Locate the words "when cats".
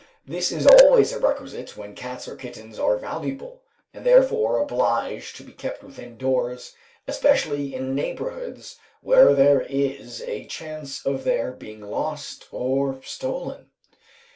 1.77-2.27